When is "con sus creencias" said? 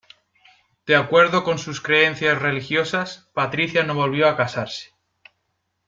1.43-2.41